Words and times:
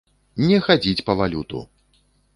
Не 0.45 0.57
хадзіць 0.67 1.05
па 1.11 1.17
валюту! 1.23 1.59